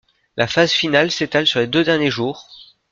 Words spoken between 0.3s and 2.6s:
La phase finale s'étale sur les deux derniers jours.